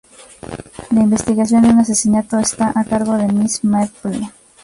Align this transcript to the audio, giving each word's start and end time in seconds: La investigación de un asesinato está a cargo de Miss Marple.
La 0.89 1.01
investigación 1.01 1.61
de 1.61 1.69
un 1.69 1.77
asesinato 1.79 2.39
está 2.39 2.71
a 2.75 2.83
cargo 2.85 3.15
de 3.17 3.27
Miss 3.27 3.63
Marple. 3.63 4.31